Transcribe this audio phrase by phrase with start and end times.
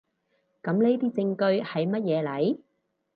[0.63, 2.59] 噉呢啲證據喺乜嘢嚟？